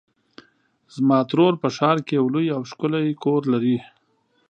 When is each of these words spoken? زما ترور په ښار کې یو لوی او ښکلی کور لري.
زما 0.95 1.19
ترور 1.29 1.53
په 1.61 1.69
ښار 1.75 1.97
کې 2.05 2.13
یو 2.19 2.25
لوی 2.33 2.47
او 2.55 2.61
ښکلی 2.69 3.07
کور 3.23 3.41
لري. 3.53 3.77